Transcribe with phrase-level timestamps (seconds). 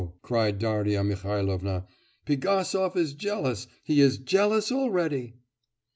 [0.23, 1.85] cried Darya Mihailovna,
[2.25, 5.35] 'Pigasov is jealous, he is jealous already!